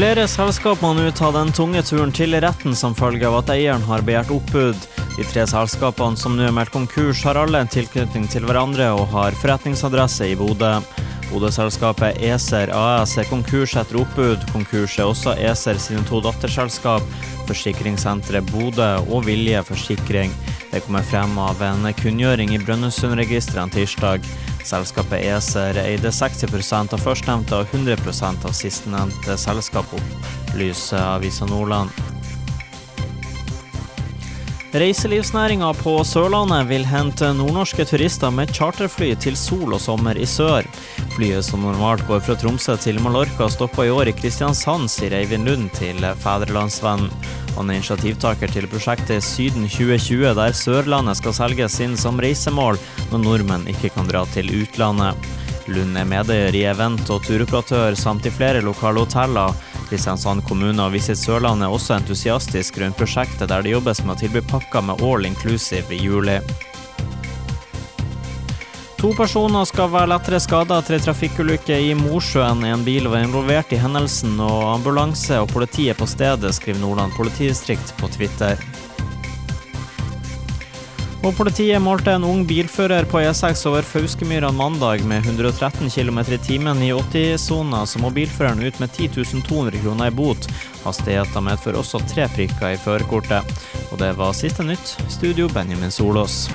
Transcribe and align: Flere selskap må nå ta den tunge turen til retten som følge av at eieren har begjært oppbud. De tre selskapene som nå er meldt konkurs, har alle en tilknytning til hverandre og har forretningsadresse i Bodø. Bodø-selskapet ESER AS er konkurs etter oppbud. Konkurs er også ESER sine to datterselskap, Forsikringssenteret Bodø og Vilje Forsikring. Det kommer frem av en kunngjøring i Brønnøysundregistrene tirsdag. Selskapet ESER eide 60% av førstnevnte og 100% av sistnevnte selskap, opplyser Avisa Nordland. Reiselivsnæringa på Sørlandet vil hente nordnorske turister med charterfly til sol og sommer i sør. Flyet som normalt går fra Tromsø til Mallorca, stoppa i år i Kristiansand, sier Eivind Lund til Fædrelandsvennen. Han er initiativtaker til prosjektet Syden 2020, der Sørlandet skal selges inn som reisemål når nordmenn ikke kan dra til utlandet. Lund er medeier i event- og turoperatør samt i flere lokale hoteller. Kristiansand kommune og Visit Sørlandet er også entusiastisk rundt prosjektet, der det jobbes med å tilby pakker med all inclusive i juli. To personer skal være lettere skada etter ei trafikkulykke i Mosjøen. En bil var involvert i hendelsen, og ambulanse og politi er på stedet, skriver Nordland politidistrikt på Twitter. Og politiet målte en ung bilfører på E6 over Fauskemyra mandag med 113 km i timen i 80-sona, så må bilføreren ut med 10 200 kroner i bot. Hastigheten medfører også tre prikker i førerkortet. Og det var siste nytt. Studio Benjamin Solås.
Flere 0.00 0.22
selskap 0.32 0.80
må 0.80 0.94
nå 0.96 1.10
ta 1.12 1.28
den 1.34 1.50
tunge 1.52 1.82
turen 1.84 2.08
til 2.16 2.32
retten 2.40 2.72
som 2.72 2.94
følge 2.96 3.26
av 3.28 3.34
at 3.42 3.50
eieren 3.52 3.82
har 3.84 4.00
begjært 4.00 4.30
oppbud. 4.32 4.86
De 5.18 5.26
tre 5.28 5.42
selskapene 5.44 6.16
som 6.16 6.38
nå 6.38 6.46
er 6.46 6.54
meldt 6.56 6.72
konkurs, 6.72 7.20
har 7.28 7.36
alle 7.36 7.60
en 7.60 7.68
tilknytning 7.68 8.24
til 8.32 8.46
hverandre 8.48 8.86
og 8.96 9.10
har 9.12 9.36
forretningsadresse 9.36 10.30
i 10.32 10.38
Bodø. 10.40 10.70
Bodø-selskapet 11.28 12.16
ESER 12.30 12.72
AS 12.72 13.18
er 13.20 13.28
konkurs 13.28 13.76
etter 13.76 14.00
oppbud. 14.00 14.48
Konkurs 14.54 14.96
er 14.96 15.10
også 15.12 15.36
ESER 15.36 15.76
sine 15.84 16.06
to 16.08 16.22
datterselskap, 16.24 17.04
Forsikringssenteret 17.50 18.48
Bodø 18.54 18.94
og 19.04 19.28
Vilje 19.28 19.60
Forsikring. 19.68 20.32
Det 20.70 20.80
kommer 20.84 21.02
frem 21.02 21.38
av 21.38 21.62
en 21.66 21.88
kunngjøring 21.98 22.54
i 22.54 22.60
Brønnøysundregistrene 22.62 23.74
tirsdag. 23.74 24.26
Selskapet 24.66 25.24
ESER 25.26 25.80
eide 25.82 26.12
60% 26.14 26.94
av 26.94 27.02
førstnevnte 27.02 27.58
og 27.58 27.74
100% 27.74 28.46
av 28.46 28.54
sistnevnte 28.54 29.38
selskap, 29.40 29.90
opplyser 29.98 31.02
Avisa 31.16 31.48
Nordland. 31.50 31.90
Reiselivsnæringa 34.70 35.72
på 35.74 35.96
Sørlandet 36.06 36.68
vil 36.70 36.84
hente 36.86 37.32
nordnorske 37.34 37.82
turister 37.90 38.30
med 38.30 38.52
charterfly 38.54 39.08
til 39.18 39.34
sol 39.34 39.74
og 39.74 39.82
sommer 39.82 40.14
i 40.14 40.28
sør. 40.30 40.68
Flyet 41.16 41.42
som 41.42 41.66
normalt 41.66 42.06
går 42.06 42.22
fra 42.22 42.36
Tromsø 42.38 42.76
til 42.78 43.02
Mallorca, 43.02 43.50
stoppa 43.50 43.88
i 43.88 43.90
år 43.90 44.12
i 44.12 44.14
Kristiansand, 44.14 44.86
sier 44.86 45.18
Eivind 45.18 45.50
Lund 45.50 45.72
til 45.74 45.98
Fædrelandsvennen. 46.22 47.10
Han 47.60 47.68
er 47.68 47.76
initiativtaker 47.76 48.48
til 48.48 48.64
prosjektet 48.72 49.20
Syden 49.20 49.66
2020, 49.68 50.30
der 50.38 50.54
Sørlandet 50.56 51.18
skal 51.18 51.34
selges 51.36 51.74
inn 51.84 51.92
som 52.00 52.16
reisemål 52.16 52.78
når 53.10 53.20
nordmenn 53.20 53.66
ikke 53.68 53.90
kan 53.92 54.08
dra 54.08 54.22
til 54.32 54.48
utlandet. 54.62 55.28
Lund 55.68 55.98
er 56.00 56.08
medeier 56.08 56.56
i 56.56 56.64
event- 56.70 57.12
og 57.12 57.20
turoperatør 57.26 57.98
samt 58.00 58.24
i 58.24 58.32
flere 58.32 58.64
lokale 58.64 59.04
hoteller. 59.04 59.52
Kristiansand 59.90 60.46
kommune 60.48 60.86
og 60.86 60.96
Visit 60.96 61.20
Sørlandet 61.20 61.68
er 61.68 61.76
også 61.76 61.98
entusiastisk 61.98 62.80
rundt 62.80 62.96
prosjektet, 62.96 63.50
der 63.52 63.60
det 63.60 63.76
jobbes 63.76 64.00
med 64.06 64.16
å 64.16 64.20
tilby 64.24 64.40
pakker 64.40 64.88
med 64.88 65.04
all 65.04 65.28
inclusive 65.28 65.92
i 65.92 66.00
juli. 66.00 66.40
To 69.00 69.14
personer 69.16 69.64
skal 69.64 69.88
være 69.88 70.10
lettere 70.12 70.36
skada 70.44 70.76
etter 70.82 70.98
ei 70.98 71.00
trafikkulykke 71.00 71.76
i 71.86 71.94
Mosjøen. 71.96 72.66
En 72.68 72.82
bil 72.84 73.06
var 73.08 73.22
involvert 73.24 73.72
i 73.72 73.78
hendelsen, 73.80 74.34
og 74.44 74.74
ambulanse 74.74 75.38
og 75.40 75.48
politi 75.54 75.86
er 75.88 75.96
på 75.96 76.04
stedet, 76.04 76.52
skriver 76.52 76.82
Nordland 76.82 77.16
politidistrikt 77.16 77.94
på 77.96 78.10
Twitter. 78.12 78.60
Og 81.24 81.32
politiet 81.36 81.80
målte 81.80 82.12
en 82.12 82.28
ung 82.28 82.44
bilfører 82.48 83.08
på 83.08 83.24
E6 83.24 83.64
over 83.72 83.88
Fauskemyra 83.88 84.52
mandag 84.52 85.06
med 85.08 85.24
113 85.24 85.88
km 85.88 86.20
i 86.36 86.42
timen 86.44 86.84
i 86.84 86.92
80-sona, 86.92 87.86
så 87.88 88.04
må 88.04 88.12
bilføreren 88.12 88.60
ut 88.60 88.84
med 88.84 88.92
10 88.92 89.24
200 89.48 89.80
kroner 89.80 90.12
i 90.12 90.16
bot. 90.20 90.48
Hastigheten 90.84 91.48
medfører 91.48 91.80
også 91.80 92.04
tre 92.04 92.28
prikker 92.36 92.74
i 92.74 92.80
førerkortet. 92.84 93.48
Og 93.88 94.00
det 94.04 94.12
var 94.20 94.36
siste 94.36 94.64
nytt. 94.64 94.98
Studio 95.08 95.48
Benjamin 95.48 95.92
Solås. 95.92 96.50